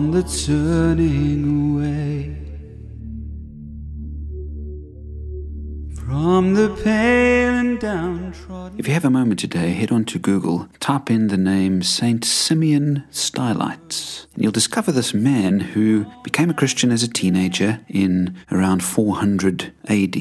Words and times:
on 0.00 0.12
the 0.12 0.22
turning 0.22 1.74
away 1.74 2.34
from 5.94 6.54
the 6.54 6.74
pale 6.82 7.52
and 7.52 7.78
downtrodden. 7.78 8.78
If 8.78 8.88
you 8.88 8.94
have 8.94 9.04
a 9.04 9.10
moment 9.10 9.40
today, 9.40 9.72
head 9.72 9.92
on 9.92 10.06
to 10.06 10.18
Google, 10.18 10.70
type 10.80 11.10
in 11.10 11.28
the 11.28 11.36
name 11.36 11.82
Saint 11.82 12.24
Simeon 12.24 13.04
Stylites, 13.10 14.26
and 14.32 14.42
you'll 14.42 14.52
discover 14.52 14.90
this 14.90 15.12
man 15.12 15.60
who 15.60 16.06
became 16.24 16.48
a 16.48 16.54
Christian 16.54 16.90
as 16.90 17.02
a 17.02 17.08
teenager 17.08 17.80
in 17.86 18.34
around 18.50 18.82
400 18.82 19.70
AD 19.90 20.16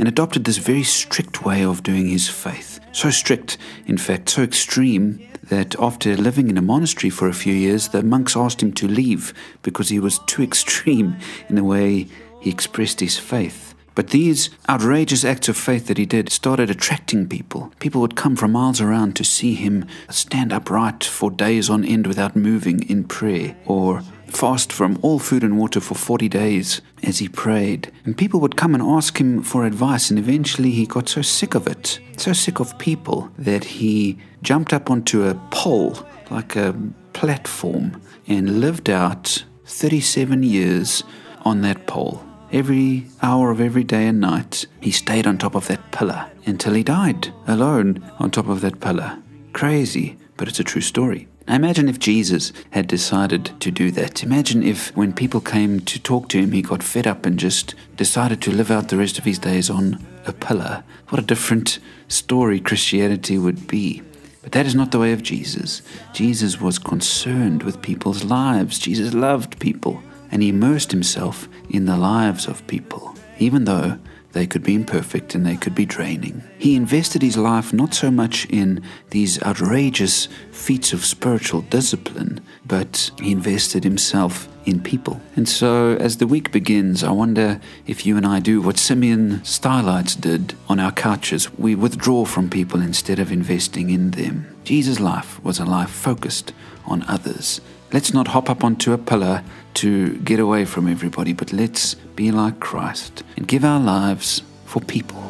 and 0.00 0.08
adopted 0.08 0.44
this 0.44 0.56
very 0.56 0.82
strict 0.82 1.44
way 1.44 1.62
of 1.62 1.82
doing 1.82 2.08
his 2.08 2.26
faith. 2.26 2.80
So 2.90 3.10
strict, 3.10 3.58
in 3.86 3.98
fact, 3.98 4.30
so 4.30 4.42
extreme 4.42 5.20
that 5.44 5.78
after 5.78 6.16
living 6.16 6.48
in 6.48 6.56
a 6.56 6.62
monastery 6.62 7.10
for 7.10 7.28
a 7.28 7.34
few 7.34 7.52
years, 7.52 7.88
the 7.88 8.02
monks 8.02 8.34
asked 8.34 8.62
him 8.62 8.72
to 8.72 8.88
leave 8.88 9.34
because 9.62 9.90
he 9.90 10.00
was 10.00 10.18
too 10.20 10.42
extreme 10.50 11.18
in 11.50 11.54
the 11.54 11.64
way 11.64 12.08
he 12.40 12.48
expressed 12.48 13.00
his 13.00 13.18
faith. 13.18 13.74
But 13.94 14.08
these 14.08 14.48
outrageous 14.70 15.22
acts 15.22 15.50
of 15.50 15.56
faith 15.58 15.88
that 15.88 15.98
he 15.98 16.06
did 16.06 16.32
started 16.32 16.70
attracting 16.70 17.28
people. 17.28 17.70
People 17.78 18.00
would 18.00 18.16
come 18.16 18.36
from 18.36 18.52
miles 18.52 18.80
around 18.80 19.16
to 19.16 19.24
see 19.24 19.52
him 19.52 19.84
stand 20.08 20.50
upright 20.50 21.04
for 21.04 21.30
days 21.30 21.68
on 21.68 21.84
end 21.84 22.06
without 22.06 22.34
moving 22.34 22.88
in 22.88 23.04
prayer, 23.04 23.54
or 23.66 24.02
fast 24.30 24.72
from 24.72 24.98
all 25.02 25.18
food 25.18 25.42
and 25.42 25.58
water 25.58 25.80
for 25.80 25.94
40 25.94 26.28
days 26.28 26.80
as 27.02 27.18
he 27.18 27.28
prayed. 27.28 27.92
And 28.04 28.16
people 28.16 28.40
would 28.40 28.56
come 28.56 28.74
and 28.74 28.82
ask 28.82 29.20
him 29.20 29.42
for 29.42 29.64
advice, 29.64 30.10
and 30.10 30.18
eventually 30.18 30.70
he 30.70 30.86
got 30.86 31.08
so 31.08 31.22
sick 31.22 31.54
of 31.54 31.66
it, 31.66 32.00
so 32.16 32.32
sick 32.32 32.60
of 32.60 32.78
people, 32.78 33.30
that 33.38 33.64
he 33.64 34.18
jumped 34.42 34.72
up 34.72 34.90
onto 34.90 35.24
a 35.24 35.34
pole, 35.50 35.98
like 36.30 36.56
a 36.56 36.74
platform, 37.12 38.00
and 38.26 38.60
lived 38.60 38.88
out 38.88 39.44
37 39.66 40.42
years 40.42 41.04
on 41.42 41.62
that 41.62 41.86
pole. 41.86 42.24
Every 42.52 43.06
hour 43.22 43.50
of 43.50 43.60
every 43.60 43.84
day 43.84 44.06
and 44.08 44.20
night, 44.20 44.66
he 44.80 44.90
stayed 44.90 45.26
on 45.26 45.38
top 45.38 45.54
of 45.54 45.68
that 45.68 45.92
pillar 45.92 46.30
until 46.46 46.74
he 46.74 46.82
died, 46.82 47.32
alone 47.46 48.04
on 48.18 48.30
top 48.30 48.48
of 48.48 48.60
that 48.62 48.80
pillar. 48.80 49.18
Crazy, 49.52 50.16
but 50.36 50.48
it's 50.48 50.60
a 50.60 50.64
true 50.64 50.80
story. 50.80 51.28
Imagine 51.50 51.88
if 51.88 51.98
Jesus 51.98 52.52
had 52.70 52.86
decided 52.86 53.50
to 53.60 53.72
do 53.72 53.90
that. 53.90 54.22
Imagine 54.22 54.62
if, 54.62 54.96
when 54.96 55.12
people 55.12 55.40
came 55.40 55.80
to 55.80 55.98
talk 55.98 56.28
to 56.28 56.38
him, 56.38 56.52
he 56.52 56.62
got 56.62 56.80
fed 56.80 57.08
up 57.08 57.26
and 57.26 57.40
just 57.40 57.74
decided 57.96 58.40
to 58.42 58.52
live 58.52 58.70
out 58.70 58.88
the 58.88 58.96
rest 58.96 59.18
of 59.18 59.24
his 59.24 59.38
days 59.40 59.68
on 59.68 59.98
a 60.26 60.32
pillar. 60.32 60.84
What 61.08 61.20
a 61.20 61.26
different 61.26 61.80
story 62.06 62.60
Christianity 62.60 63.36
would 63.36 63.66
be. 63.66 64.00
But 64.42 64.52
that 64.52 64.64
is 64.64 64.76
not 64.76 64.92
the 64.92 65.00
way 65.00 65.12
of 65.12 65.24
Jesus. 65.24 65.82
Jesus 66.12 66.60
was 66.60 66.78
concerned 66.78 67.64
with 67.64 67.82
people's 67.82 68.22
lives. 68.22 68.78
Jesus 68.78 69.12
loved 69.12 69.58
people 69.58 70.02
and 70.30 70.42
he 70.42 70.50
immersed 70.50 70.92
himself 70.92 71.48
in 71.68 71.86
the 71.86 71.96
lives 71.96 72.46
of 72.46 72.66
people, 72.68 73.16
even 73.38 73.64
though 73.64 73.98
they 74.32 74.46
could 74.46 74.62
be 74.62 74.74
imperfect 74.74 75.34
and 75.34 75.44
they 75.44 75.56
could 75.56 75.74
be 75.74 75.86
draining. 75.86 76.42
He 76.58 76.76
invested 76.76 77.22
his 77.22 77.36
life 77.36 77.72
not 77.72 77.94
so 77.94 78.10
much 78.10 78.46
in 78.46 78.82
these 79.10 79.42
outrageous 79.42 80.28
feats 80.52 80.92
of 80.92 81.04
spiritual 81.04 81.62
discipline, 81.62 82.40
but 82.66 83.10
he 83.20 83.32
invested 83.32 83.84
himself 83.84 84.48
in 84.66 84.80
people. 84.80 85.20
And 85.36 85.48
so, 85.48 85.96
as 85.96 86.18
the 86.18 86.26
week 86.26 86.52
begins, 86.52 87.02
I 87.02 87.10
wonder 87.10 87.60
if 87.86 88.06
you 88.06 88.16
and 88.16 88.26
I 88.26 88.40
do 88.40 88.60
what 88.60 88.78
Simeon 88.78 89.42
Stylites 89.44 90.14
did 90.14 90.54
on 90.68 90.78
our 90.78 90.92
couches. 90.92 91.52
We 91.58 91.74
withdraw 91.74 92.24
from 92.24 92.50
people 92.50 92.80
instead 92.80 93.18
of 93.18 93.32
investing 93.32 93.90
in 93.90 94.12
them. 94.12 94.56
Jesus' 94.64 95.00
life 95.00 95.42
was 95.42 95.58
a 95.58 95.64
life 95.64 95.90
focused 95.90 96.52
on 96.86 97.04
others. 97.08 97.60
Let's 97.92 98.14
not 98.14 98.28
hop 98.28 98.48
up 98.48 98.62
onto 98.62 98.92
a 98.92 98.98
pillar 98.98 99.42
to 99.74 100.16
get 100.18 100.38
away 100.38 100.64
from 100.64 100.86
everybody, 100.86 101.32
but 101.32 101.52
let's 101.52 101.94
be 102.14 102.30
like 102.30 102.60
Christ 102.60 103.24
and 103.36 103.48
give 103.48 103.64
our 103.64 103.80
lives 103.80 104.42
for 104.64 104.80
people. 104.80 105.20